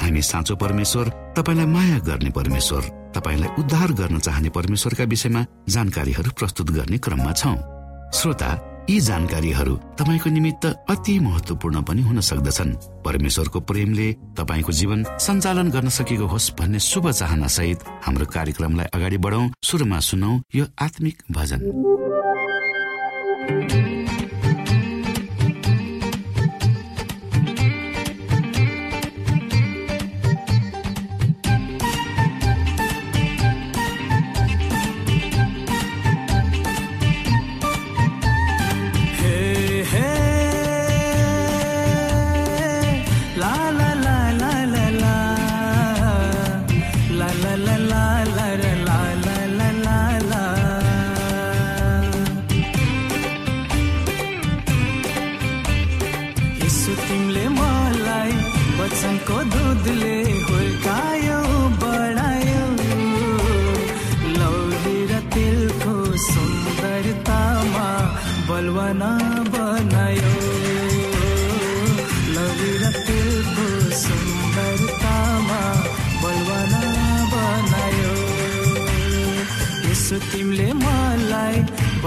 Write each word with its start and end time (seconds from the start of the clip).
हामी 0.00 0.22
साँचो 0.22 0.56
परमेश्वर 0.56 1.08
तपाईँलाई 1.36 1.66
माया 1.66 1.98
गर्ने 2.06 2.30
परमेश्वर 2.30 2.82
तपाईँलाई 3.14 3.50
उद्धार 3.58 3.92
गर्न 3.92 4.18
चाहने 4.18 4.48
परमेश्वरका 4.50 5.04
विषयमा 5.04 5.44
जानकारीहरू 5.68 6.30
प्रस्तुत 6.38 6.70
गर्ने 6.70 6.98
क्रममा 6.98 7.32
छौँ। 7.32 7.56
श्रोता 8.14 8.50
यी 8.90 8.98
जानकारीहरू 9.00 9.74
तपाईँको 9.98 10.30
निमित्त 10.30 10.66
अति 10.66 11.18
महत्वपूर्ण 11.18 11.82
पनि 11.82 12.02
हुन 12.02 12.20
सक्दछन्। 12.20 12.72
परमेश्वरको 13.04 13.60
प्रेमले 13.60 14.12
तपाईँको 14.36 14.72
जीवन 14.72 15.04
सञ्चालन 15.18 15.70
गर्न 15.70 15.88
सकेको 15.88 16.26
होस् 16.26 16.52
भन्ने 16.58 16.78
शुभ 16.80 17.10
चाहना 17.10 17.46
सहित 17.48 17.84
हाम्रो 18.04 18.26
कार्यक्रमलाई 18.26 18.86
अगाडि 18.94 19.18
बढाउ 19.18 19.48
सुरुमा 19.62 20.00
सुनौ 20.00 20.32
यो 20.54 20.66
आत्मिक 20.82 21.22
भजन। 21.32 21.60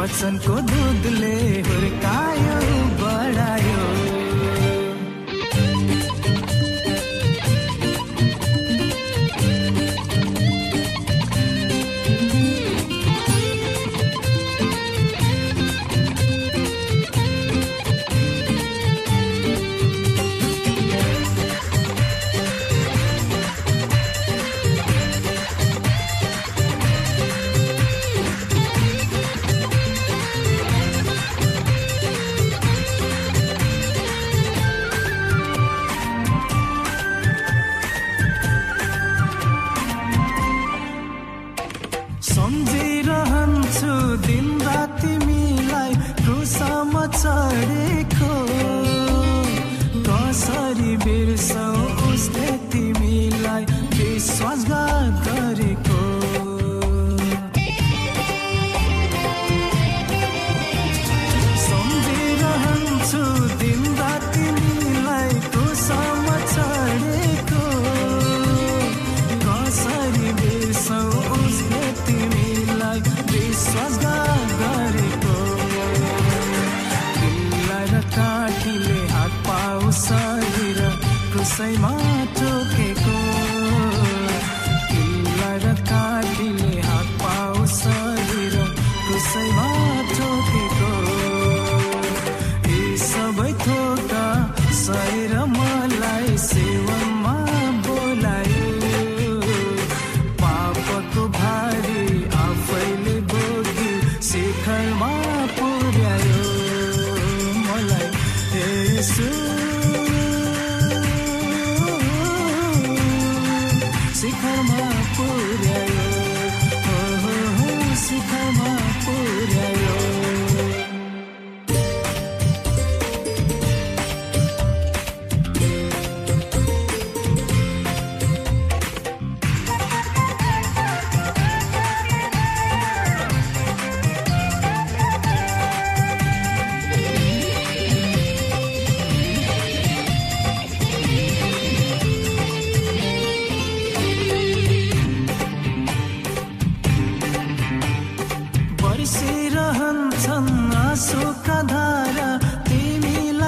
वसन 0.07 0.37
को 0.37 0.55
दूध 0.69 1.05
ले 1.19 1.35
हुरकायो। 1.67 2.66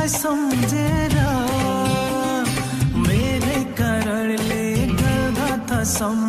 सम्झेर। 0.09 1.13
मेरै 3.07 3.63
कारणले 3.77 4.63
गर्दथसम्म 5.01 6.28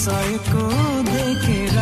सयको 0.00 0.62
देखेर 1.06 1.78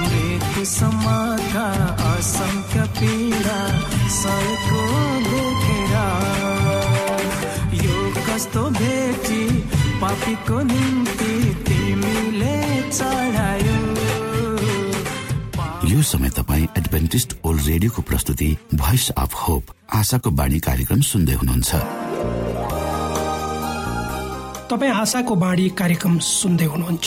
मृत्युसम्मका 0.00 1.68
असङ्ख्य 2.08 2.82
पीडा 2.98 3.58
सयको 4.16 4.82
देखेर 5.28 5.94
यो 7.84 7.96
कस्तो 8.26 8.62
भेटी 8.78 9.42
पापीको 10.02 10.60
निम्ति 10.72 11.32
तिमीले 11.68 12.56
चढायो। 12.90 13.78
यो 15.92 16.02
समय 16.12 16.30
तपाईँ 16.36 16.66
एडभेन्टिस्ट 16.78 17.36
ओल्ड 17.44 17.66
रेडियोको 17.66 18.02
प्रस्तुति 18.10 18.50
भोइस 18.74 19.10
अफ 19.24 19.34
होप 19.48 19.74
आशाको 19.94 20.30
बाणी 20.40 20.58
कार्यक्रम 20.68 21.00
सुन्दै 21.12 21.34
हुनुहुन्छ। 21.40 21.70
तपाईँ 24.68 24.92
आशाको 24.92 25.34
बाणी 25.34 25.68
कार्यक्रम 25.78 26.14
सुन्दै 26.18 26.66
हुनुहुन्छ। 26.72 27.06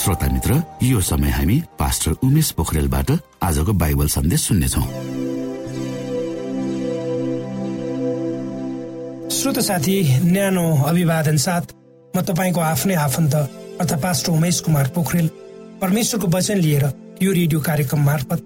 श्रोता 0.00 0.26
मित्र 0.32 0.54
यो 0.82 1.00
समय 1.02 1.30
हामी 1.30 1.56
पास्टर 1.78 2.12
उमेश 2.24 2.50
पोखरेलबाट 2.56 3.10
आजको 3.44 3.72
बाइबल 3.82 4.06
सन्देश 4.08 4.40
सुन्नेछौ। 4.40 4.80
श्रोत 9.30 9.58
साथी 9.60 9.96
न्यानो 10.24 10.64
अभिवादन 10.88 11.36
साथ 11.36 11.74
म 12.14 12.20
तपाईँको 12.22 12.60
आफ्नै 12.62 12.94
आफन्त 12.96 13.34
अर्थात् 13.34 14.02
पास्टर 14.02 14.32
उमेश 14.32 14.60
कुमार 14.64 14.88
पोखरेल 14.96 15.28
परमेश्वरको 15.84 16.26
वचन 16.32 16.58
लिएर 16.64 16.84
यो 17.22 17.32
रेडियो 17.32 17.60
कार्यक्रम 17.60 18.00
मार्फत 18.00 18.40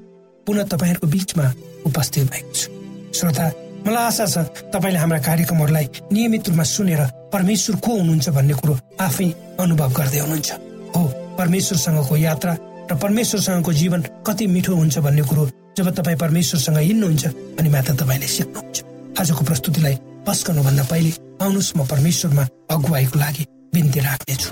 पुनः 0.46 0.66
तपाईँहरूको 0.74 1.06
बिचमा 1.06 1.46
उपस्थित 1.86 2.30
भएको 2.34 2.52
छु। 2.52 2.66
श्रोता 3.14 3.50
मलाई 3.86 4.04
आशा 4.10 4.26
छ 4.26 4.36
तपाईँले 4.74 4.98
हाम्रा 4.98 5.18
कार्यक्रमहरूलाई 5.22 5.86
नियमित 6.12 6.48
रूपमा 6.48 6.64
सुनेर 6.66 7.02
परमेश्वर 7.32 7.76
को 7.78 7.98
हुनुहुन्छ 7.98 8.28
भन्ने 8.42 8.54
कुरो 8.58 8.78
आफै 9.06 9.34
अनुभव 9.62 9.90
गर्दै 9.98 10.18
हुनुहुन्छ। 10.18 10.50
हो 10.96 11.04
परमेश्वरसँगको 11.38 12.16
यात्रा 12.16 12.52
र 12.90 12.94
परमेश्वरसँगको 13.02 13.72
जीवन 13.72 14.00
कति 14.26 14.46
मिठो 14.46 14.74
हुन्छ 14.74 14.98
भन्ने 14.98 15.22
कुरो 15.22 15.48
जब 15.76 15.90
तपाईँ 15.94 16.16
परमेश्वरसँग 16.16 16.78
हिँड्नुहुन्छ 16.78 17.24
अनि 17.58 17.68
मात्र 17.68 17.94
तपाईँले 17.96 18.26
सिक्नुहुन्छ। 18.26 18.76
आजको 19.20 19.44
प्रस्तुतिलाई 19.44 19.96
पस्कनुभन्दा 20.26 20.84
पहिले 20.90 21.10
आउनुहोस् 21.42 21.76
म 21.76 21.86
परमेश्वरमा 21.86 22.44
अगुवाईको 22.70 23.18
लागि 23.18 23.44
बिन्ती 23.74 24.00
राख्नेछु। 24.00 24.50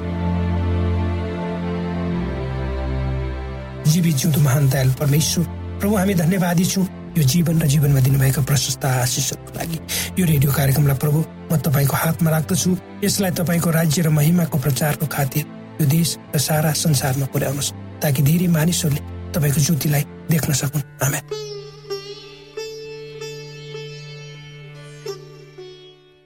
जीवित 3.93 4.17
जिउँदो 4.17 4.40
महान 4.40 4.69
दयाल 4.70 4.90
परमेश्वर 4.99 5.44
प्रभु 5.81 5.94
हामी 5.96 6.14
धन्यवादी 6.14 6.64
छौँ। 6.64 6.87
यो 7.12 7.23
जीवन 7.23 7.61
र 7.61 7.67
जीवनमा 7.69 8.00
दिनुभएका 8.00 8.43
प्रशस्त 8.43 8.84
आशिषहरूको 8.84 9.52
लागि। 9.58 9.79
यो 10.19 10.25
रेडियो 10.26 10.52
कार्यक्रमलाई 10.52 10.96
प्रभु 10.96 11.19
म 11.52 11.56
तपाईँको 11.61 11.96
हातमा 11.96 12.31
राख्दछु। 12.31 12.70
यसलाई 13.05 13.31
तपाईँको 13.37 13.70
राज्य 13.70 14.02
र 14.02 14.08
महिमाको 14.08 14.58
प्रचारको 14.58 15.06
खातिर 15.06 15.44
यो 15.82 15.87
देश 15.90 16.08
र 16.34 16.38
सारा 16.38 16.73
संसारमा 16.73 17.26
पुर्याउनुहोस् 17.34 17.75
ताकि 18.02 18.23
धेरै 18.23 18.46
मानिसहरूले 18.55 19.02
तपाईँको 19.34 19.61
ज्योतिलाई 19.61 20.02
देख्न 20.31 20.52
सकुन्। 20.55 20.82
आमेन। 21.02 21.23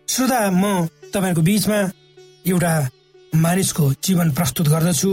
श्रोता 0.09 0.41
म 0.53 0.65
तपाईँहरूको 1.13 1.43
बिचमा 1.43 1.79
एउटा 2.47 2.73
मानिसको 3.33 3.85
जीवन 4.05 4.29
प्रस्तुत 4.33 4.69
गर्दछु 4.69 5.11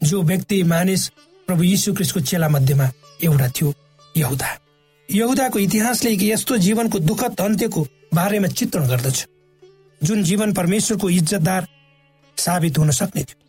जो 0.00 0.22
व्यक्ति 0.22 0.62
मानिस 0.62 1.02
प्रभु 1.48 1.62
यीशु 1.62 1.92
क्रिस्टको 1.94 2.20
चेला 2.20 2.48
मध्येमा 2.48 2.86
एउटा 3.22 3.48
थियो 3.48 3.68
यहुदा। 4.14 4.50
यहुदाको 5.08 5.58
इतिहासले 5.58 6.10
यस्तो 6.22 6.56
जीवनको 6.56 6.98
दुःखद 6.98 7.40
अन्त्यको 7.40 7.86
बारेमा 8.14 8.48
चित्रण 8.48 8.88
गर्दछ 8.88 9.26
जुन 10.00 10.22
जीवन 10.22 10.52
परमेश्वरको 10.52 11.10
इज्जतदार 11.10 11.66
साबित 12.36 12.78
हुन 12.78 12.90
सक्ने 12.90 13.22
थियो। 13.22 13.45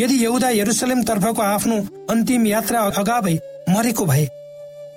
यदि 0.00 0.16
यहुदा 0.24 0.48
यरुसलेम 0.50 1.02
तर्फको 1.02 1.42
आफ्नो 1.42 1.76
अन्तिम 2.10 2.46
यात्रा 2.46 2.80
अगावै 3.00 3.34
मरेको 3.68 4.04
भए 4.06 4.26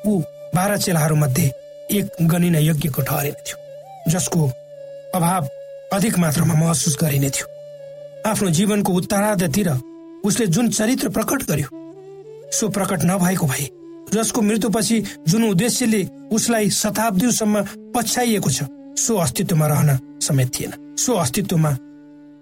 ऊ 0.07 0.21
बाह्र 0.55 0.77
चेलाहरू 0.77 1.15
मध्ये 1.15 1.51
एक 1.91 2.05
गनिन 2.31 2.55
यज्ञको 2.55 3.01
ठहरिने 3.01 3.41
थियो 3.47 4.11
जसको 4.11 4.41
अभाव 5.15 5.47
अधिक 5.93 6.17
मात्रामा 6.19 6.53
महसुस 6.53 6.97
गरिने 7.01 7.29
थियो। 7.29 7.47
आफ्नो 8.29 8.49
जीवनको 8.49 8.93
उत्तरार्धतिर 8.93 9.69
उसले 10.25 10.47
जुन 10.47 10.69
चरित्र 10.69 11.09
प्रकट 11.09 11.43
गर्यो 11.49 11.69
सो 12.57 12.69
प्रकट 12.69 13.03
नभएको 13.05 13.47
भए 13.47 13.67
जसको 14.13 14.41
मृत्युपछि 14.41 14.97
जुन 15.27 15.43
उद्देश्यले 15.49 16.01
उसलाई 16.31 16.69
शताब्दीसम्म 16.79 17.65
पछ्याइएको 17.95 18.49
छ 18.49 18.69
सो 19.03 19.17
अस्तित्वमा 19.25 19.67
रहन 19.67 19.99
समेत 20.21 20.51
थिएन 20.55 20.73
सो 20.97 21.13
अस्तित्वमा 21.25 21.77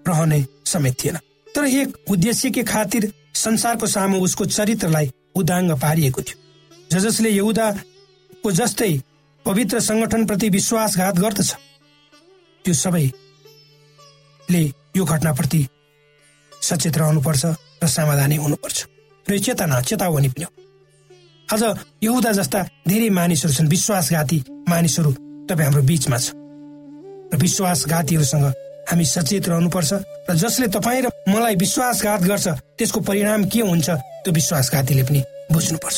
रहने 0.08 0.44
समेत 0.66 0.96
थिएन। 1.04 1.18
तर 1.54 1.64
एक 1.66 1.88
उद्देश्यकै 2.10 2.62
खातिर 2.64 3.12
संसारको 3.34 3.86
सामु 3.86 4.16
उसको 4.24 4.44
चरित्रलाई 4.46 5.10
उदाङ्ग 5.34 5.70
पारिएको 5.82 6.20
थियो। 6.22 6.36
ज 6.90 6.94
जसले 7.04 7.30
यहुदाको 7.30 8.48
जस्तै 8.52 8.92
पवित्र 9.46 9.80
संगठनप्रति 9.80 10.48
विश्वासघात 10.48 11.18
गर्दछ 11.18 11.50
त्यो 12.64 12.74
सबैले 12.74 14.62
यो 14.96 15.04
घटनाप्रति 15.04 15.60
सचेत 16.62 16.96
रहनुपर्छ 16.98 17.44
र 17.82 17.86
समाधानी 17.88 18.36
हुनुपर्छ। 18.36 18.78
र 19.26 19.38
चेतना 19.38 19.80
चेतावनी 19.80 20.28
पनि 20.28 20.46
आज 21.48 21.62
यहुदा 22.02 22.32
जस्ता 22.32 22.60
धेरै 22.88 23.08
मानिसहरू 23.10 23.52
छन् 23.54 23.68
विश्वासघाती 23.68 24.38
मानिसहरू 24.68 25.10
तपाईँ 25.48 25.66
हाम्रो 25.66 25.82
बिचमा 25.82 26.18
छ। 26.18 26.26
र 27.32 27.36
विश्वासघातीहरूसँग 27.36 28.46
हामी 28.92 29.04
सचेत 29.08 29.48
रहनुपर्छ 29.48 29.92
र 30.28 30.34
जसले 30.36 30.66
तपाईँ 30.68 31.02
र 31.02 31.08
मलाई 31.32 31.54
विश्वासघात 31.56 32.22
गर्छ 32.28 32.48
त्यसको 32.76 33.00
परिणाम 33.00 33.44
के 33.48 33.60
हुन्छ 33.64 33.88
त्यो 33.88 34.32
विश्वासघातीले 34.36 35.02
पनि 35.08 35.20
बुझ्नुपर्छ। 35.48 35.96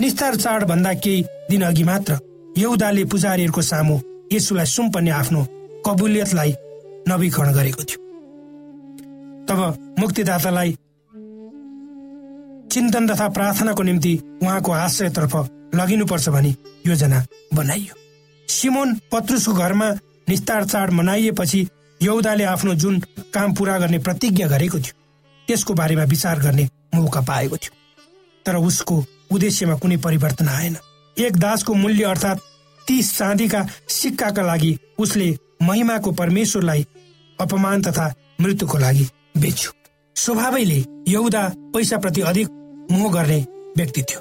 निस्तार 0.00 0.34
चाड 0.36 0.64
भन्दा 0.68 0.92
केही 1.00 1.24
दिन 1.50 1.62
अघि 1.64 1.84
मात्र 1.88 2.18
यहुदाले 2.58 3.04
पुजारीहरूको 3.08 3.62
सामु 3.62 3.96
यसुलाई 4.32 4.66
सुम्पन्ने 4.66 5.10
आफ्नो 5.10 5.40
कबुलियतलाई 5.86 6.52
नवीकरण 7.08 7.52
गरेको 7.54 7.82
थियो। 7.88 7.98
तब 9.48 9.60
मुक्तिदातालाई 9.98 10.70
चिन्तन 12.72 13.08
तथा 13.08 13.28
प्रार्थनाको 13.32 13.82
निम्ति 13.82 14.12
उहाँको 14.42 14.72
आश्रयतर्फ 14.84 15.34
लगिनुपर्छ 15.74 16.28
भनी 16.28 16.52
योजना 16.86 17.24
बनाइयो। 17.54 17.94
सिमोन 18.48 18.94
पत्रुसको 19.12 19.52
घरमा 19.54 19.88
निस्तार 20.28 20.64
चाड 20.64 20.90
मनाइएपछि 20.92 21.60
यौदाले 22.02 22.44
आफ्नो 22.44 22.74
जुन 22.74 22.98
काम 23.34 23.54
पूरा 23.54 23.78
गर्ने 23.78 23.98
प्रतिज्ञा 23.98 24.46
गरेको 24.48 24.78
थियो 24.78 24.94
त्यसको 25.48 25.74
बारेमा 25.74 26.02
विचार 26.04 26.38
गर्ने 26.40 26.68
मौका 26.94 27.20
पाएको 27.20 27.56
थियो। 27.56 27.72
तर 28.46 28.56
उसको 28.56 29.04
उद्देश्यमा 29.32 29.74
कुनै 29.74 29.96
परिवर्तन 29.96 30.48
आएन। 30.48 30.76
एक 31.16 31.36
दासको 31.36 31.74
मूल्य 31.74 32.04
अर्थात् 32.04 32.40
तीस 32.88 33.16
चाँदीका 33.18 33.66
सिक्काका 33.88 34.42
लागि 34.42 34.78
उसले 34.98 35.36
महिमाको 35.62 36.12
परमेश्वरलाई 36.12 36.86
अपमान 37.40 37.82
तथा 37.82 38.12
मृत्युको 38.40 38.78
लागि 38.78 39.08
बेच्यो। 39.38 39.72
स्वभावैले 40.16 40.84
यहुदा 41.08 41.42
पैसाप्रति 41.74 42.20
अधिक 42.20 42.48
मोह 42.90 43.12
गर्ने 43.12 43.40
व्यक्ति 43.76 44.02
थियो। 44.02 44.20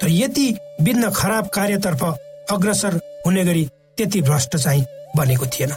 तर 0.00 0.08
यति 0.08 0.54
विघ्न 0.82 1.10
खराब 1.10 1.46
कार्यतर्फ 1.48 2.02
अग्रसर 2.50 3.00
हुने 3.26 3.44
गरी 3.44 3.64
त्यति 3.96 4.22
भ्रष्ट 4.22 4.56
चाहिँ 4.56 4.84
बनेको 5.16 5.46
थिएन। 5.46 5.72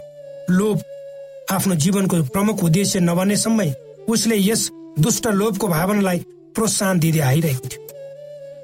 लोभ 0.50 0.84
आफ्नो 1.51 1.75
जीवनको 1.75 2.22
प्रमुख 2.34 2.63
उद्देश्य 2.63 3.00
नबनेसम्मै 3.00 3.70
उसले 4.10 4.36
यस 4.39 4.70
दुष्ट 5.00 5.27
लोभको 5.29 5.67
भावनालाई 5.67 6.20
प्रोत्साहन 6.55 7.00
दिँदै 7.00 7.20
आइरहेको 7.22 7.67
थियो। 7.67 7.81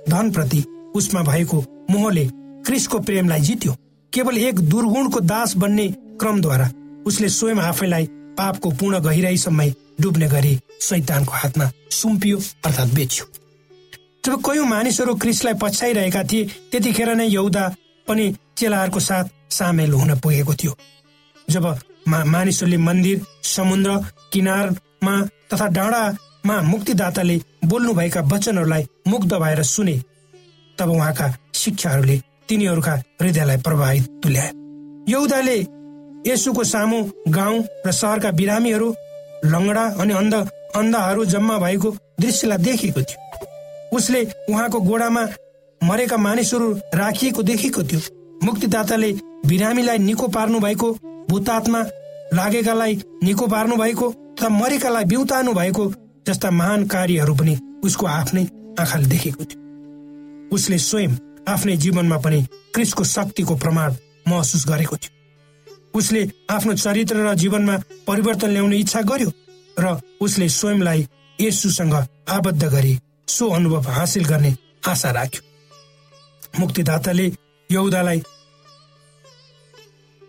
धनप्रति 0.10 0.64
उसमा 0.96 1.22
भएको 1.24 1.58
मोहले 1.92 2.26
क्रिसको 2.66 3.00
प्रेमलाई 3.00 3.42
जित्यो। 3.42 3.74
केवल 4.14 4.38
एक 4.40 4.60
दुर्गुणको 4.70 5.20
दास 5.22 5.56
बन्ने 5.58 5.88
क्रमद्वारा 6.20 6.70
उसले 7.06 7.30
स्वयं 7.30 7.60
आफैलाई 7.62 8.06
पापको 8.38 8.72
पूर्ण 8.80 9.00
गहिराईसम्म 9.00 9.68
डुब्ने 10.02 10.28
गरी 10.30 10.54
शैतानको 10.82 11.34
हातमा 11.34 11.70
सुम्पियो 11.92 12.38
अर्थात् 12.66 12.96
बेच्यो। 12.96 13.26
जब 14.26 14.42
कयौं 14.46 14.66
मानिसहरू 14.66 15.16
क्रिसलाई 15.16 15.54
पछ्याइरहेका 15.62 16.24
थिए 16.24 16.48
त्यतिखेर 16.72 17.14
नै 17.16 17.28
यौदा 17.28 17.68
पनि 18.08 18.26
चेलाहरूको 18.58 19.00
साथ 19.00 19.26
सामेल 19.52 19.92
हुन 19.92 20.16
पुगेको 20.20 20.54
थियो। 20.54 20.78
जब 21.48 21.66
मानिसहरूले 22.08 22.78
मन्दिर 22.78 23.22
समुद्र 23.46 23.98
किनारमा 24.34 25.16
तथा 25.54 25.68
डाँडामा 25.78 26.62
मुक्तिदाताले 26.62 27.40
बोल्नुभएका 27.66 28.22
वचनहरूलाई 28.34 28.88
मुग्ध 29.08 29.34
भएर 29.34 29.62
सुने। 29.64 29.98
तब 30.78 30.90
उहाँका 30.90 31.28
शिक्षाहरूले 31.54 32.22
तिनीहरूका 32.50 32.94
हृदयलाई 33.22 33.58
प्रभावित 33.58 34.10
तुल्याए 34.24 34.52
यौदाले 35.12 35.58
यसुको 36.28 36.64
सामु 36.64 37.00
गाउँ 37.30 37.64
र 37.88 37.92
सहरका 37.92 38.32
बिरामीहरू 38.32 38.94
लङ्गडा 39.46 39.84
अनि 40.02 40.14
अन्ध 40.14 40.34
अन्धाहरू 40.76 41.26
जम्मा 41.26 41.58
भएको 41.58 41.90
दृश्यलाई 42.22 42.58
देखेको 42.58 43.02
थियो। 43.02 43.98
उसले 43.98 44.22
उहाँको 44.50 44.80
गोडामा 44.82 45.24
मरेका 45.82 46.18
मानिसहरू 46.18 46.72
राखिएको 46.96 47.44
देखेको 47.44 47.84
थियो। 47.84 48.00
मुक्तिदाताले 48.44 49.12
बिरामीलाई 49.46 49.98
निको 49.98 50.28
पार्नु 50.28 50.60
भएको 50.60 50.92
भूतात्मा 51.30 51.82
लागेकालाई 52.34 52.96
निको 53.24 53.48
पार्नु 53.48 53.76
भएको 53.76 54.12
तथा 54.12 54.50
मरेकालाई 54.50 55.06
बिउतानु 55.06 55.54
भएको 55.54 55.92
जस्ता 56.28 56.52
महान 56.52 56.86
कार्यहरू 56.88 57.36
पनि 57.36 57.58
उसको 57.84 58.06
आफ्नै 58.06 58.44
आँखाले 58.80 59.08
देखेको 59.08 59.44
थियो। 59.44 59.60
उसले 60.56 60.78
स्वयं 60.80 61.16
आफ्नै 61.48 61.76
जीवनमा 61.78 62.18
पनि 62.18 62.42
क्रिसको 62.74 63.04
शक्तिको 63.04 63.56
प्रमाण 63.56 63.96
महसुस 64.28 64.68
गरेको 64.68 64.96
थियो। 64.98 65.16
उसले 65.98 66.22
आफ्नो 66.50 66.74
चरित्र 66.76 67.16
र 67.26 67.34
जीवनमा 67.36 67.78
परिवर्तन 68.08 68.50
ल्याउने 68.50 68.78
इच्छा 68.78 69.02
गर्यो 69.02 69.32
र 69.80 70.00
उसले 70.22 70.50
स्वयंलाई 70.50 71.08
यसुसँग 71.40 71.94
आबद्ध 72.30 72.64
गरी 72.64 72.98
सो 73.28 73.48
अनुभव 73.50 73.90
हासिल 73.90 74.26
गर्ने 74.26 74.56
आशा 74.88 75.12
राख्यो। 75.12 75.42
मुक्तिदाताले 76.60 77.32
यौदालाई 77.70 78.22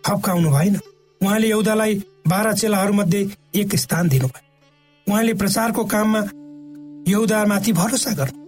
हप्काउनु 0.08 0.50
भएन। 0.50 0.78
उहाँले 1.20 1.48
यौदालाई 1.48 1.94
बाह्र 2.28 2.52
चेलाहरूमध्ये 2.52 3.20
एक 3.54 3.76
स्थान 3.76 4.08
दिनुभयो। 4.08 5.12
उहाँले 5.12 5.34
प्रचारको 5.34 5.84
काममा 5.84 6.20
यौदामाथि 7.10 7.72
भरोसा 7.72 8.10
गर्नु। 8.10 8.38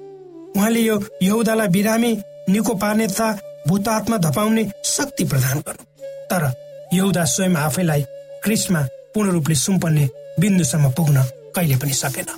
उहाँले 0.57 0.81
यो 0.81 1.01
यहुदालाई 1.23 1.69
बिरामी 1.69 2.13
निको 2.49 2.75
पार्ने 2.75 3.07
तथा 3.07 3.39
भूतात्मा 3.69 4.17
धपाउने 4.17 4.65
शक्ति 4.85 5.25
प्रदान 5.25 5.59
गर्नु। 5.59 5.85
तर 6.31 6.53
यहुदा 6.95 7.25
स्वयं 7.25 7.55
आफैलाई 7.57 8.03
क्रिसमा 8.45 8.83
पूर्ण 9.15 9.31
रूपले 9.31 9.55
सुम्पन्ने 9.55 10.09
बिन्दुसम्म 10.41 10.91
पुग्न 10.91 11.25
कहिले 11.57 11.77
पनि 11.77 11.93
सकेन। 11.93 12.29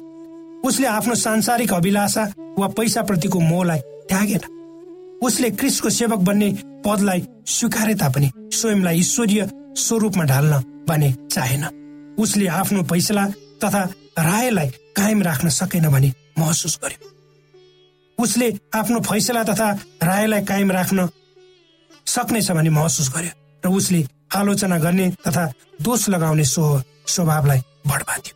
उसले 0.64 0.86
आफ्नो 0.86 1.14
सांसारिक 1.14 1.72
अभिलाषा 1.72 2.24
वा 2.58 2.68
पैसा 2.68 3.02
प्रतिको 3.02 3.40
मोहलाई 3.40 3.78
त्यागेन। 4.08 4.40
उसले 5.22 5.50
क्रिसको 5.50 5.90
सेवक 5.90 6.20
बन्ने 6.28 6.48
पदलाई 6.84 7.20
स्वीकारे 7.46 7.94
तापनि 7.94 8.30
स्वयंलाई 8.52 8.98
ईश्वरीय 8.98 9.48
स्वरूपमा 9.78 10.24
ढाल्न 10.24 10.54
भने 10.88 11.12
चाहेन। 11.32 11.64
उसले 12.18 12.46
आफ्नो 12.60 12.82
फैसला 12.90 13.26
तथा 13.64 13.82
रायलाई 14.18 14.68
कायम 14.96 15.22
राख्न 15.22 15.48
सकेन 15.50 15.88
भने 15.88 16.12
महसुस 16.38 16.78
गर्यो। 16.82 17.10
उसले 18.18 18.48
आफ्नो 18.74 19.00
फैसला 19.00 19.42
तथा 19.44 19.70
रायलाई 20.02 20.42
कायम 20.44 20.70
राख्न 20.72 21.08
सक्नेछ 22.06 22.50
भने 22.50 22.70
महसुस 22.70 23.08
गर्यो 23.14 23.32
र 23.64 23.68
उसले 23.70 24.00
आलोचना 24.36 24.78
गर्ने 24.78 25.10
तथा 25.26 25.44
दोष 25.82 26.08
लगाउने 26.08 26.44
सो 26.44 26.62
स्वभावलाई 27.06 27.60
बढबाथ्यो 27.86 28.34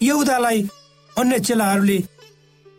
यहुदालाई 0.00 0.62
अन्य 1.12 1.38
चेलाहरूले 1.40 1.98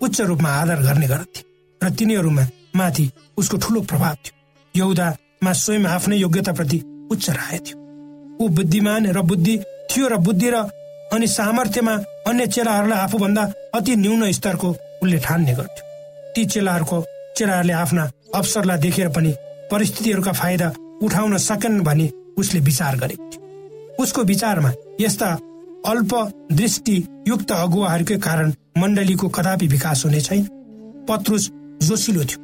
उच्च 0.01 0.21
रूपमा 0.21 0.49
आदर 0.61 0.81
गर्ने 0.83 1.07
गर्थे 1.07 1.41
र 1.81 1.89
तिनीहरूमा 1.91 2.45
माथि 2.75 3.05
उसको 3.37 3.57
ठुलो 3.57 3.81
प्रभाव 3.81 4.15
थियो। 4.25 4.35
यहुदामा 4.75 5.53
स्वयं 5.53 5.85
आफ्नै 5.85 6.17
योग्यताप्रति 6.17 6.81
उच्च 7.11 7.29
राखेको 7.29 7.65
थियो। 7.65 7.77
ऊ 8.41 8.47
बुद्धिमान 8.49 9.07
र 9.07 9.21
बुद्धि 9.21 9.57
थियो 9.91 10.07
र 10.07 10.17
बुद्धि 10.17 10.49
र 10.49 10.63
अनि 11.13 11.27
सामर्थ्यमा 11.27 11.93
अन्य 12.27 12.47
चेलाहरूलाई 12.47 12.99
आफूभन्दा 12.99 13.41
अति 13.75 13.95
न्यून 13.95 14.31
स्तरको 14.31 14.69
उसले 15.03 15.17
ठान्ने 15.19 15.53
गर्थ्यो। 15.53 15.83
ती 16.35 16.45
चेलाहरूको 16.45 17.03
चेलाहरूले 17.37 17.73
आफ्ना 17.73 18.09
अवसरलाई 18.35 18.77
देखेर 18.77 19.09
पनि 19.09 19.33
परिस्थितिहरूका 19.71 20.31
फाइदा 20.31 20.73
उठाउन 21.03 21.37
सकेन 21.37 21.81
भने 21.81 22.09
उसले 22.37 22.59
विचार 22.59 22.97
गरेको 22.97 23.29
थियो। 23.29 24.03
उसको 24.03 24.23
विचारमा 24.23 24.71
यस्ता 25.01 25.27
अल्प 25.87 26.13
दृष्टि 26.51 26.95
युक्त 27.27 27.51
अगुवाहरूकै 27.51 28.17
कारण 28.17 28.53
मण्डलीको 28.77 29.29
कदापि 29.29 29.67
विकास 29.67 30.05
हुने 30.05 30.21
छैन। 30.21 30.43
पत्रुस 31.09 31.49
जोसिलो 31.83 32.23
थियो। 32.23 32.42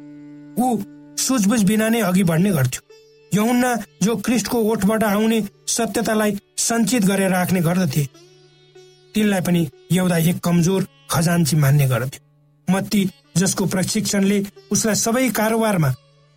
ऊ 0.60 0.76
सुझबुझ 1.18 1.62
बिना 1.64 1.88
नै 1.88 2.00
अघि 2.00 2.22
बढ्ने 2.30 2.50
गर्थ्यो। 2.50 2.82
यहुन्ना 3.32 3.74
जो 4.02 4.16
क्रिस्टको 4.26 4.58
ओठबाट 4.70 5.04
आउने 5.04 5.40
सत्यतालाई 5.66 6.36
सञ्चित 6.58 7.04
गरेर 7.06 7.30
राख्ने 7.30 7.60
गर्दथे 7.60 8.04
तिनलाई 9.14 9.40
पनि 9.46 9.66
एउटा 9.92 10.16
एक 10.30 10.38
कमजोर 10.44 10.86
खजान्ची 11.10 11.56
मान्ने 11.56 11.86
गर्दथ्यो 11.88 12.74
मत्ती 12.74 13.02
जसको 13.36 13.66
प्रशिक्षणले 13.66 14.42
उसलाई 14.72 14.94
सबै 15.04 15.28
कारोबारमा 15.38 15.92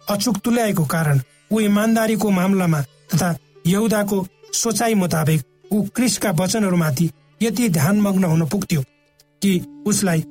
अचुक 0.08 0.38
तुल्याएको 0.46 0.86
कारण 0.86 1.20
ऊ 1.52 1.60
इमान्दारीको 1.60 2.30
मामलामा 2.30 2.82
तथा 3.14 3.36
यहुदाको 3.68 4.26
सोचाइ 4.54 4.94
मुताबिक 4.94 5.42
ऊ 5.74 5.82
क्रिसका 5.96 6.32
वचनहरूमाथि 6.40 7.10
यति 7.42 7.70
ध्यानमग्न 7.70 8.24
हुन 8.24 8.46
पुग्थ्यो 8.48 8.82
कि 9.42 9.60
उसलाई 9.88 10.24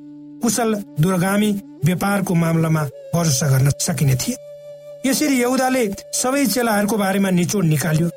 कुशल 0.43 0.73
दूरगामी 0.99 1.51
व्यापारको 1.85 2.35
मामलामा 2.35 2.83
भरोसा 3.13 3.47
गर्न 3.49 3.69
सकिने 3.79 4.15
थिए। 4.15 4.35
यसरी 5.05 5.41
यहुदाले 5.41 5.83
सबै 6.13 6.45
चेलाहरूको 6.45 6.97
बारेमा 6.97 7.29
निचोड 7.29 7.65
निकाल्यो 7.65 8.09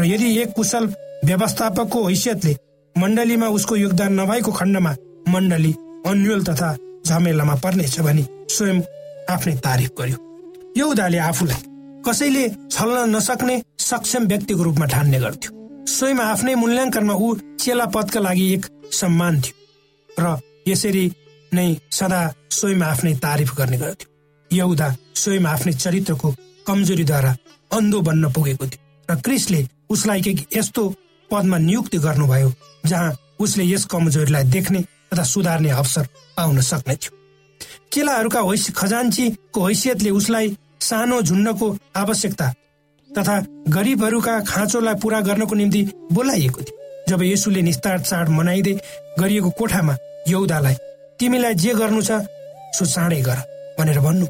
र 0.00 0.04
यदि 0.04 0.28
एक 0.42 0.52
कुशल 0.56 0.84
व्यवस्थापकको 1.24 2.06
हैसियतले 2.08 2.56
मण्डलीमा 2.96 3.48
उसको 3.56 3.76
योगदान 3.76 4.12
नभएको 4.20 4.52
खण्डमा 4.52 4.92
मण्डली 5.28 5.72
अन्यल 6.06 6.44
तथा 6.44 6.70
झमेलामा 7.06 7.54
पर्नेछ 7.64 8.00
भनी 8.00 8.24
स्वयं 8.48 8.80
आफ्नै 9.30 9.54
तारिफ 9.66 9.90
गर्यो। 9.98 10.18
यो 10.76 10.86
उदाले 10.90 11.18
आफूलाई 11.28 11.62
कसैले 12.06 12.44
छल्न 12.72 12.98
नसक्ने 13.16 13.62
सक्षम 13.78 14.26
व्यक्तिको 14.26 14.62
रूपमा 14.62 14.86
ठान्ने 14.86 15.18
गर्थ्यो। 15.20 15.50
स्वयं 15.88 16.18
आफ्नै 16.24 16.54
मूल्याङ्कनमा 16.54 17.14
ऊ 17.14 17.28
चेला 17.60 17.86
पदका 17.94 18.20
लागि 18.20 18.46
एक 18.54 18.66
सम्मान 19.00 19.40
थियो 19.40 19.56
र 20.20 20.38
यसरी 20.68 21.04
नै 21.52 21.68
सदा 21.98 22.20
स्वयं 22.58 22.82
आफ्नै 22.90 23.14
तारिफ 23.24 23.54
गर्ने 23.58 23.78
गर्थ्यो। 23.78 24.09
यहुदा 24.52 24.88
स्वयं 25.14 25.44
आफ्नै 25.46 25.72
चरित्रको 25.72 26.34
कमजोरीद्वारा 26.66 27.36
अन्धो 27.78 28.00
बन्न 28.08 28.32
पुगेको 28.32 28.66
थियो 28.66 28.80
र 29.08 29.20
क्रिसले 29.26 29.60
उसलाई 29.90 30.20
के 30.22 30.32
यस्तो 30.56 30.82
पदमा 31.30 31.58
नियुक्ति 31.58 31.98
गर्नुभयो 32.06 32.52
जहाँ 32.86 33.16
उसले 33.40 33.64
यस 33.64 33.84
कमजोरीलाई 33.92 34.44
देख्ने 34.54 34.80
तथा 35.12 35.22
सुधार्ने 35.24 35.70
अवसर 35.70 36.06
पाउन 36.36 36.60
सक्ने 36.60 36.96
थियो। 36.96 37.12
चेलाहरूका 37.92 38.40
खजान्चीको 38.80 39.66
हैसियतले 39.66 40.10
उसलाई 40.18 40.56
सानो 40.80 41.20
झुन्डको 41.22 41.76
आवश्यकता 41.96 42.48
तथा 43.10 43.38
गरिबहरूका 43.76 44.38
खाँचोलाई 44.50 44.94
पूरा 45.02 45.20
गर्नको 45.28 45.54
निम्ति 45.54 45.82
बोलाइएको 46.12 46.62
थियो। 46.62 46.78
जब 47.08 47.22
यसुले 47.22 47.62
निस्तार 47.62 48.00
चाड 48.00 48.28
मनाइँदै 48.38 48.74
गरिएको 49.18 49.50
कोठामा 49.58 49.96
यौदालाई 50.28 50.74
तिमीलाई 51.20 51.54
जे 51.54 51.74
गर्नु 51.74 52.02
छ 52.02 52.20
सो 52.76 52.84
चाँडै 52.86 53.20
गर 53.22 53.38
भनेर 53.78 54.00
भन्नु। 54.00 54.26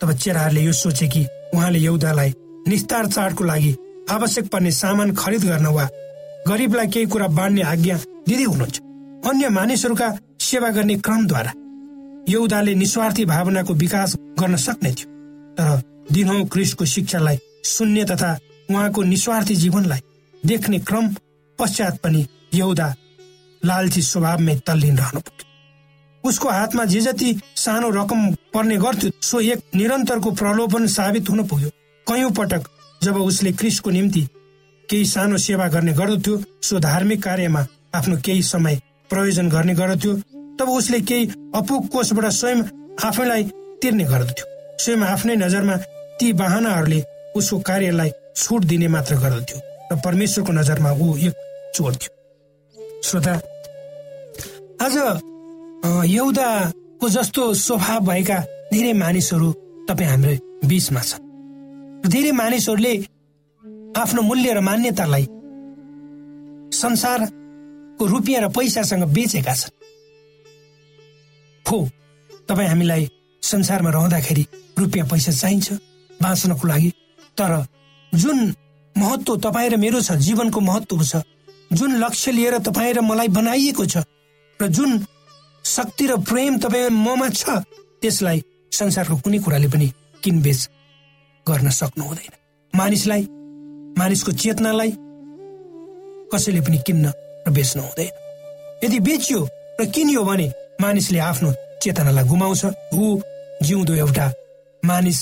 तब 0.00 0.12
चेराहरूले 0.12 0.62
यो 0.62 0.72
सोचे 0.74 1.06
कि 1.08 1.26
उहाँले 1.54 1.78
यौदालाई 1.78 2.32
निस्तार 2.68 3.06
चाडको 3.06 3.44
लागि 3.44 3.72
आवश्यक 4.10 4.48
पर्ने 4.52 4.70
सामान 4.72 5.14
खरिद 5.14 5.44
गर्न 5.44 5.66
वा 5.66 5.88
गरिबलाई 6.48 6.86
केही 6.92 7.06
कुरा 7.06 7.28
बाँड्ने 7.38 7.62
आज्ञा 7.62 7.96
दिँदै 8.28 8.44
हुनुहुन्छ। 8.44 8.80
अन्य 9.28 9.48
मानिसहरूका 9.48 10.08
सेवा 10.40 10.70
गर्ने 10.76 10.96
क्रमद्वारा 11.04 11.52
यौदाले 12.28 12.74
निस्वार्थी 12.74 13.24
भावनाको 13.24 13.74
विकास 13.74 14.16
गर्न 14.40 14.56
सक्ने 14.56 14.92
थियो। 14.92 15.08
तर 15.56 15.82
दिनौ 16.12 16.44
क्रिस्टको 16.52 16.84
शिक्षालाई 16.84 17.38
सुन्ने 17.64 18.04
तथा 18.04 18.30
उहाँको 18.70 19.02
निस्वार्थी 19.02 19.54
जीवनलाई 19.56 20.00
देख्ने 20.42 20.78
क्रम 20.88 21.08
पश्चात 21.58 21.98
पनि 22.04 22.26
यहुदा 22.54 22.94
लालची 23.62 24.02
स्वभावमै 24.02 24.54
तल्लीन 24.66 24.96
रहनु 24.98 25.20
पुग्यो। 25.20 25.43
उसको 26.24 26.48
हातमा 26.48 26.84
जे 26.84 27.00
जति 27.00 27.34
सानो 27.56 27.90
रकम 27.92 28.30
पर्ने 28.54 28.76
गर्थ्यो 28.76 29.10
सो 29.22 29.40
एक 29.42 29.62
निरन्तरको 29.74 30.30
प्रलोभन 30.32 30.86
साबित 30.88 31.30
हुन 31.30 31.46
पुग्यो। 31.48 31.70
कयौं 32.06 32.30
पटक 32.30 32.68
जब 33.02 33.16
उसले 33.18 33.52
क्रिस्टको 33.52 33.90
निम्ति 33.90 34.26
केही 34.88 35.04
सानो 35.06 35.36
सेवा 35.38 35.66
गर्ने 35.68 35.92
गर्दथ्यो 35.92 36.38
सो 36.62 36.78
धार्मिक 36.80 37.22
कार्यमा 37.22 37.66
आफ्नो 37.94 38.16
केही 38.24 38.42
समय 38.44 38.80
प्रयोजन 39.10 39.48
गर्ने 39.50 39.74
गर्दथ्यो 39.74 40.14
तब 40.58 40.68
उसले 40.70 41.00
केही 41.02 41.26
अपुग 41.54 41.88
कोषबाट 41.88 42.26
स्वयं 42.32 42.62
आफैलाई 43.04 43.44
तिर्ने 43.82 44.04
गर्दथ्यो। 44.04 44.46
स्वयं 44.78 45.02
आफ्नै 45.04 45.36
नजरमा 45.36 45.76
ती 46.20 46.32
बाहनाहरूले 46.32 47.02
उसको 47.36 47.58
कार्यलाई 47.68 48.10
छुट 48.36 48.64
दिने 48.64 48.88
मात्र 48.88 49.16
गर्दथ्यो 49.18 49.58
र 49.92 50.00
परमेश्वरको 50.04 50.52
नजरमा 50.52 50.90
ऊ 50.92 51.16
एक 51.18 51.34
चोर 51.74 51.94
थियो। 51.94 53.00
श्रोता 53.02 53.34
आज 54.84 54.96
यौदाको 55.84 57.08
जस्तो 57.08 57.42
स्वभाव 57.54 58.00
भएका 58.06 58.38
धेरै 58.72 58.92
मानिसहरू 58.96 59.52
तपाईँ 59.88 60.08
हाम्रो 60.08 60.34
बिचमा 60.68 61.00
छन्। 61.00 61.22
धेरै 62.08 62.32
मानिसहरूले 62.32 62.94
आफ्नो 64.00 64.22
मूल्य 64.22 64.52
र 64.54 64.60
मान्यतालाई 64.60 65.26
संसारको 66.72 68.06
रुपियाँ 68.06 68.40
र 68.42 68.48
पैसासँग 68.48 69.04
बेचेका 69.12 69.54
छन्। 69.54 69.72
हो 71.68 71.78
तपाईँ 72.48 72.68
हामीलाई 72.68 73.08
संसारमा 73.42 73.90
रहँदाखेरि 73.90 74.44
रुपियाँ 74.78 75.06
पैसा 75.08 75.32
चाहिन्छ 75.32 75.72
बाँच्नको 76.22 76.68
लागि 76.68 76.90
तर 77.36 77.52
जुन 78.12 78.38
महत्व 78.96 79.36
तपाईँ 79.36 79.70
र 79.70 79.76
मेरो 79.76 80.00
छ 80.00 80.12
जीवनको 80.16 80.60
महत्व 80.60 81.02
छ 81.04 81.22
जुन 81.72 81.96
लक्ष्य 82.00 82.32
लिएर 82.32 82.58
तपाईँ 82.64 82.92
र 82.94 83.00
मलाई 83.00 83.28
बनाइएको 83.28 83.84
छ 83.84 83.96
र 84.60 84.68
जुन 84.68 84.90
शक्ति 85.64 86.06
र 86.06 86.16
प्रेम 86.28 86.58
तपाईँ 86.58 86.88
ममा 86.90 87.28
छ। 87.30 87.64
त्यसलाई 88.00 88.42
संसारको 88.72 89.16
कुनै 89.24 89.38
कुराले 89.38 89.68
पनि 89.68 89.86
किनबेच 90.22 90.60
गर्न 91.46 91.68
सक्नु 91.70 92.04
हुँदैन। 92.04 92.32
मानिसलाई 92.72 93.22
मानिसको 93.98 94.32
चेतनालाई 94.32 94.90
कसैले 96.32 96.60
पनि 96.60 96.78
किन्न 96.86 97.12
र 97.46 97.50
बेच्नु 97.50 97.82
हुँदैन। 97.82 98.12
यदि 98.84 98.98
बेचियो 99.00 99.40
र 99.80 99.84
किनियो 99.88 100.24
भने 100.24 100.46
मानिसले 100.80 101.18
आफ्नो 101.18 101.52
चेतनालाई 101.82 102.24
गुमाउँछ। 102.28 102.64
ऊ 102.94 103.20
जिउँदो 103.62 103.94
एउटा 103.94 104.26
मानिस 104.82 105.18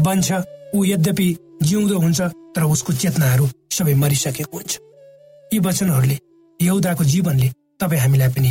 बन्छ। 0.00 0.28
ऊ 0.74 0.84
यद्यपि 0.84 1.28
जिउँदो 1.62 1.98
हुन्छ 1.98 2.20
तर 2.54 2.62
उसको 2.64 2.92
चेतनाहरू 2.92 3.46
सबै 3.70 3.94
मरिसकेको 3.94 4.56
हुन्छ। 4.56 4.78
यी 5.52 5.58
वचनहरूले 5.58 6.18
यौदाको 6.60 7.04
जीवनले 7.04 7.48
तपाईँ 7.80 8.00
हामीलाई 8.00 8.28
पनि 8.34 8.50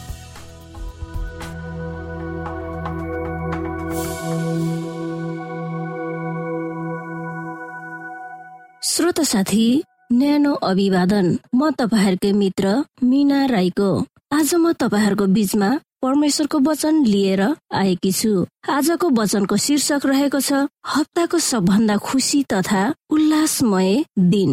साथी 9.31 9.83
न्यानो 10.11 10.53
अभिवादन। 10.69 11.27
म 11.55 11.69
तपाईँहरूकै 11.71 12.31
मित्र 12.31 12.83
मिना 13.03 13.45
राईको। 13.45 13.89
आज 14.33 14.49
म 14.55 14.71
तपाईँहरूको 14.75 15.25
बीचमा 15.25 15.69
परमेश्वरको 16.03 16.59
वचन 16.59 16.95
लिएर 17.05 17.41
आएकी 17.71 18.11
छु। 18.11 18.31
आजको 18.69 19.09
वचनको 19.09 19.55
शीर्षक 19.55 20.05
रहेको 20.05 20.39
छ 20.39 20.67
हप्ताको 20.87 21.37
सबभन्दा 21.39 21.95
खुसी 21.97 22.43
तथा 22.43 22.83
उल्लासमय 23.09 23.91
दिन। 24.33 24.51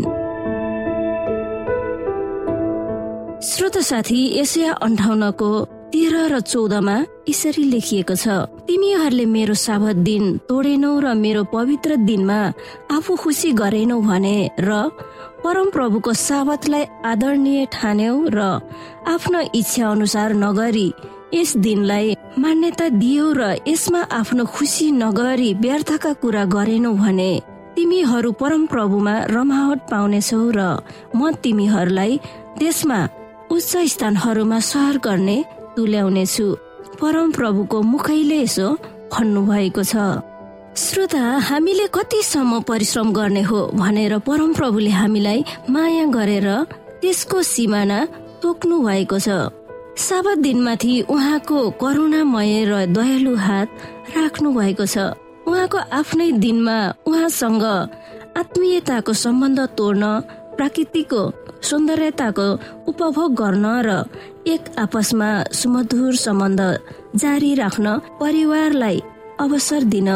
श्रोत 3.43 3.79
साथी 3.83 4.21
एसिया 4.38 4.73
अन्ठाउन्नको 4.87 5.51
तेह्र 5.88 6.16
र 6.29 6.40
चौधमा 6.42 6.96
यसरी 7.29 7.64
लेखिएको 7.66 8.14
छ 8.14 8.27
तिमीहरूले 8.66 9.24
मेरो 9.27 9.55
साबत 9.59 9.96
दिन 10.05 10.24
तोडेनौ 10.44 10.92
र 11.01 11.14
मेरो 11.16 11.42
पवित्र 11.48 11.96
दिनमा 12.05 12.40
आफू 12.92 13.16
खुसी 13.16 13.53
गरेनौ 13.55 13.98
भने 14.03 14.37
र 14.61 14.70
परम 15.40 15.70
प्रभुको 15.70 16.12
साबतलाई 16.20 16.85
आदरणीय 17.07 17.66
ठान्यौ 17.72 18.16
र 18.29 18.40
आफ्नो 19.09 19.40
इच्छा 19.55 19.85
अनुसार 19.88 20.35
नगरी 20.37 20.88
यस 21.35 21.57
दिनलाई 21.59 22.07
मान्यता 22.38 22.88
दियो 22.94 23.27
र 23.33 23.42
यसमा 23.64 24.01
आफ्नो 24.12 24.44
खुसी 24.46 24.90
नगरी 24.94 25.51
व्यर्थका 25.57 26.12
कुरा 26.20 26.44
गरेनौ 26.51 26.92
भने 26.96 27.33
तिमीहरू 27.77 28.33
परम 28.37 28.66
प्रभुमा 28.66 29.14
रमावट 29.31 29.81
पाउनेछौ 29.90 30.44
र 30.53 30.61
म 31.14 31.33
तिमीहरूलाई 31.42 32.12
त्यसमा 32.59 33.01
उच्च 33.51 33.72
स्थानहरूमा 33.88 34.59
सहर 34.66 34.96
गर्ने 35.05 35.38
तुल्याउने 35.79 36.25
छु 36.27 36.47
परम 36.99 37.31
प्रभुको 37.33 37.79
मुखैले 37.87 38.38
यसो 38.43 38.67
भन्नुभएको 39.14 39.83
छ। 39.87 39.95
श्रोता 40.75 41.23
हामीले 41.49 41.87
कतिसम्म 41.95 42.61
परिश्रम 42.67 43.12
गर्ने 43.14 43.43
हो 43.47 43.61
भनेर 43.79 44.19
परमप्रभुले 44.27 44.91
हामीलाई 44.91 45.45
माया 45.71 46.05
गरेर 46.11 46.49
त्यसको 47.03 47.43
सिमाना 47.43 47.99
तोक्नु 48.43 48.77
भएको 48.83 49.19
छ। 49.19 49.29
साबत 49.99 50.38
दिनमाथि 50.47 50.95
उहाँको 51.11 51.59
करुणामय 51.83 52.55
र 52.71 52.75
दयालु 52.99 53.35
हात 53.47 53.69
राख्नु 54.17 54.49
भएको 54.59 54.87
छ। 54.87 55.14
उहाँको 55.47 55.79
आफ्नै 55.95 56.31
दिनमा 56.43 56.79
उहाँसँग 57.07 57.64
आत्मीयताको 58.41 59.12
सम्बन्ध 59.25 59.61
तोड्न 59.79 60.05
प्राकृतिकको 60.59 61.23
सौन्दर्यताको 61.68 62.49
उपभोग 62.90 63.31
गर्न 63.35 63.66
र 63.87 63.90
एक 64.47 64.62
आपसमा 64.79 65.31
सुमधुर 65.53 66.14
सम्बन्ध 66.16 66.61
जारी 67.16 67.55
राख्न 67.55 67.87
परिवारलाई 68.21 68.99
अवसर 69.40 69.83
दिन 69.94 70.11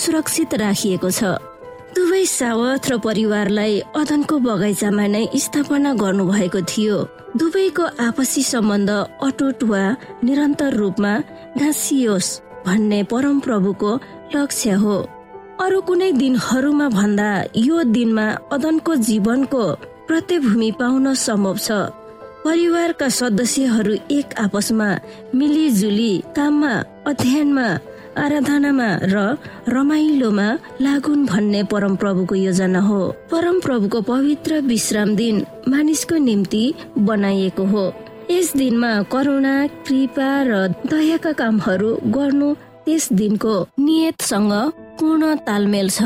सुरक्षित 0.00 0.54
राखिएको 0.54 1.10
छ। 1.10 1.22
दुवै 1.96 2.24
सावत 2.30 2.88
र 2.90 2.98
परिवारलाई 3.02 3.74
अदनको 4.00 4.38
बगैँचामा 4.38 5.06
नै 5.14 5.24
स्थापना 5.44 5.92
गर्नुभएको 6.02 6.60
थियो। 6.70 6.96
दुवैको 7.36 7.84
आपसी 8.06 8.42
सम्बन्ध 8.42 8.90
अटुट 9.26 9.62
वा 9.70 9.82
निरन्तर 10.24 10.74
रूपमा 10.74 11.12
घाँसियोस् 11.58 12.30
भन्ने 12.66 13.02
परम 13.10 13.40
प्रभुको 13.40 13.90
लक्ष्य 14.34 14.70
हो। 14.82 14.96
अरू 15.58 15.78
कुनै 15.86 16.10
दिनहरूमा 16.22 16.86
भन्दा 16.88 17.30
यो 17.58 17.76
दिनमा 17.94 18.26
अदनको 18.54 18.92
जीवनको 19.06 19.62
प्रतिभूमि 20.08 20.70
पाउन 20.80 21.06
सम्भव 21.22 21.56
छ। 21.58 21.68
परिवारका 22.44 23.08
सदस्यहरू 23.18 23.94
एक 24.18 24.28
आपसमा 24.44 24.88
मिलिजुली 25.34 26.12
काममा 26.36 26.72
अध्ययनमा 27.10 27.66
आराधनामा 28.24 28.88
र 29.12 29.16
रमाइलोमा 29.74 30.48
लागुन 30.86 31.26
भन्ने 31.26 31.62
परम 31.72 31.94
प्रभुको 32.02 32.34
योजना 32.46 32.80
हो। 32.88 33.02
परम 33.32 33.60
प्रभुको 33.66 34.00
पवित्र 34.12 34.60
विश्राम 34.70 35.16
दिन 35.16 35.36
मानिसको 35.68 36.16
निम्ति 36.28 36.64
बनाइएको 37.10 37.64
हो। 37.74 37.84
यस 38.30 38.48
दिनमा 38.56 38.92
करुणा 39.12 39.54
कृपा 39.86 40.30
र 40.48 40.52
दयाका 40.90 41.32
कामहरू 41.40 41.90
गर्नु 42.16 42.48
त्यस 42.84 43.12
दिनको 43.12 43.54
नियतसँग 43.78 44.52
पूर्ण 45.00 45.34
तालमेल 45.46 45.88
छ। 45.90 46.02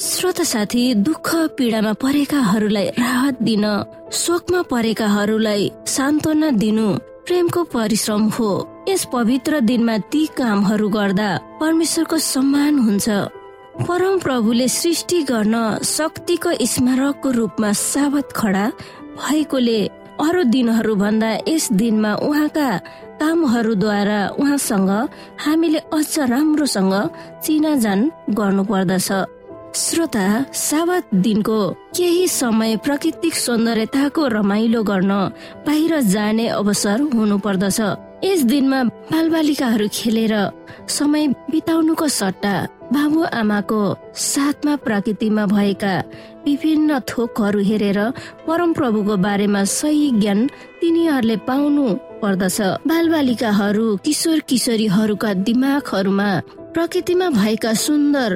श्रोत 0.00 0.40
साथी 0.42 0.82
दुःख 1.06 1.28
पीडामा 1.58 1.92
परेकाहरूलाई 2.02 2.88
राहत 2.98 3.42
दिन 3.42 3.64
शोकमा 4.12 4.62
परेकाहरूलाई 4.70 5.70
सान्त्वना 5.86 6.50
दिनु 6.62 6.88
प्रेमको 7.26 7.62
परिश्रम 7.74 8.22
हो। 8.28 8.50
यस 8.88 9.04
पवित्र 9.12 9.60
दिनमा 9.60 9.96
ती 10.12 10.24
कामहरू 10.38 10.88
गर्दा 10.88 11.28
परमेश्वरको 11.60 12.18
सम्मान 12.18 12.78
हुन्छ। 12.78 13.08
परम 13.88 14.18
प्रभुले 14.18 14.68
सृष्टि 14.68 15.22
गर्न 15.22 15.56
शक्तिको 15.86 16.50
स्मारकको 16.66 17.30
रूपमा 17.30 17.72
साबत 17.72 18.32
खडा 18.36 18.64
भएकोले 19.18 19.80
अरू 20.20 20.42
दिनहरू 20.54 20.94
भन्दा 20.94 21.30
यस 21.48 21.68
दिनमा 21.72 22.12
उहाँका 22.26 22.68
कामहरूद्वारा 23.20 24.20
उहाँसँग 24.40 24.90
हामीले 25.44 25.80
अझ 25.92 26.18
राम्रोसँग 26.30 26.94
चिनाजान 27.44 28.00
गर्नु 28.38 28.64
पर्दछ 28.70 29.08
श्रोता 29.74 30.26
साबत 30.52 31.14
दिनको 31.24 31.58
केही 31.96 32.26
समय 32.28 32.76
प्राकृतिक 32.84 33.34
सौन्दर्यताको 33.36 34.26
रमाइलो 34.28 34.82
गर्न 34.84 35.12
बाहिर 35.66 36.00
जाने 36.12 36.46
अवसर 36.60 37.00
हुनु 37.14 37.38
पर्दछ 37.46 37.80
यस 38.24 38.42
दिनमा 38.52 38.82
बालबालिकाहरू 39.10 39.86
खेलेर 39.92 40.34
समय 40.88 41.26
बिताउनुको 41.50 42.08
सट्टा 42.18 42.54
बाबु 42.92 43.22
आमाको 43.40 43.80
साथमा 44.24 44.74
प्रकृतिमा 44.84 45.46
भएका 45.46 45.94
विभिन्न 46.44 46.98
थोकहरू 47.08 47.60
हेरेर 47.62 47.98
परम 48.46 48.72
प्रभुको 48.72 49.16
बारेमा 49.16 49.62
सही 49.64 50.10
ज्ञान 50.20 50.46
तिनीहरूले 50.80 51.36
पाउनु 51.48 51.84
पर्दछ। 52.22 52.58
बालबालिकाहरू 52.88 53.86
किशोर 54.04 54.38
किशोरीहरूका 54.48 55.32
दिमागहरूमा 55.46 56.30
प्रकृतिमा 56.74 57.28
भएका 57.30 57.72
सुन्दर 57.86 58.30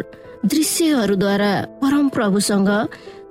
दृश्यहरूद्वारा 0.47 1.53
परम 1.83 2.09
प्रभुसँग 2.09 2.71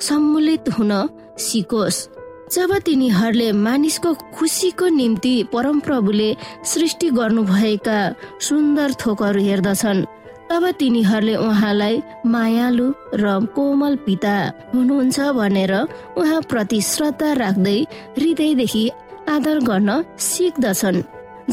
सम्मिलित 0.01 0.69
हुन 0.77 0.91
सिकोस्। 1.39 2.07
जब 2.53 2.71
तिनीहरूले 2.85 3.51
मानिसको 3.65 4.13
खुसीको 4.35 4.87
निम्ति 4.95 5.35
परम 5.53 5.79
प्रभुले 5.79 6.29
सृष्टि 6.65 7.09
गर्नुभएका 7.09 7.99
सुन्दर 8.47 8.93
थोकहरू 9.01 9.41
हेर्दछन् 9.41 10.05
तब 10.49 10.63
तिनीहरूले 10.79 11.35
उहाँलाई 11.35 11.95
मायालु 12.33 12.87
र 13.21 13.25
कोमल 13.55 13.95
पिता 14.05 14.35
हुनुहुन्छ 14.73 15.19
भनेर 15.39 15.73
उहाँ 16.19 16.41
प्रति 16.49 16.81
श्रद्धा 16.91 17.31
राख्दै 17.41 17.79
हृदयदेखि 18.17 18.83
आदर 19.29 19.59
गर्न 19.69 19.89
सिक्दछन्। 20.21 21.03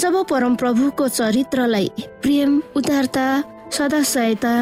जब 0.03 0.15
परम 0.31 0.55
प्रभुको 0.57 1.09
चरित्रलाई 1.09 1.89
प्रेम 2.23 2.51
उदारता 2.77 3.27
सदाशयता 3.73 4.55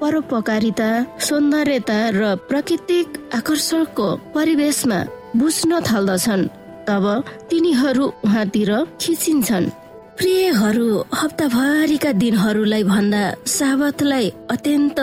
परोपकारिता 0.00 0.90
सौन्दर्यता 1.26 1.98
र 2.20 2.22
प्राकृतिक 2.48 3.06
आकर्षणको 3.34 4.08
परिवेशमा 4.34 5.00
बुझ्न 5.36 5.80
थाल्दछन् 5.88 6.50
तब 6.88 7.04
तिनीहरू 7.50 8.04
उहाँतिर 8.24 8.70
खिचिन्छन्। 9.00 9.70
प्रियहरू 10.18 10.86
हप्ताभरिका 11.14 12.10
दिनहरूलाई 12.22 12.82
भन्दा 12.84 13.22
साबतलाई 13.46 14.26
अत्यन्त 14.50 14.98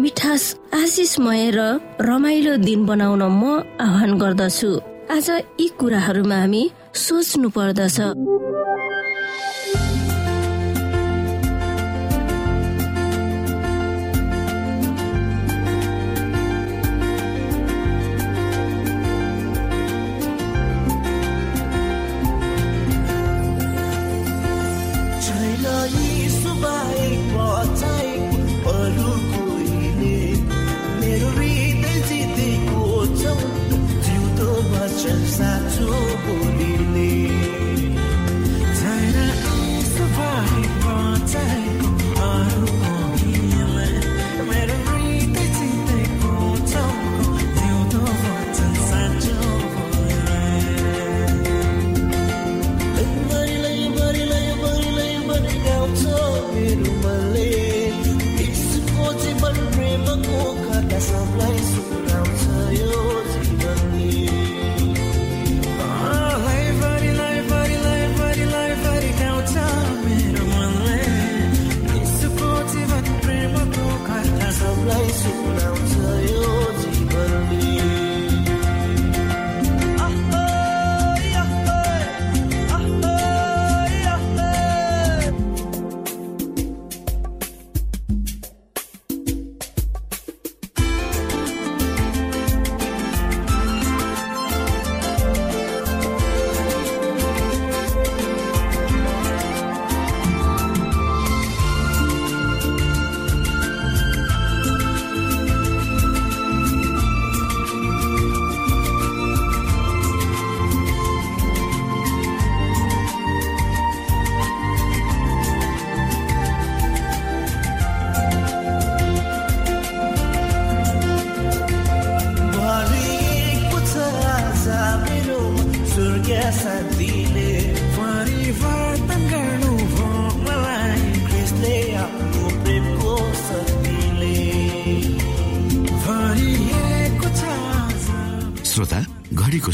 मिठास 0.00 0.44
आशिषमय 0.80 1.50
र 1.56 1.60
रमाइलो 2.08 2.54
दिन 2.66 2.86
बनाउन 2.86 3.22
म 3.22 3.42
आह्वान 3.82 4.10
गर्दछु। 4.22 4.70
आज 5.10 5.28
यी 5.60 5.66
कुराहरूमा 5.78 6.38
हामी 6.42 6.62
सोच्नु 6.94 7.48
पर्दछ। 7.58 7.98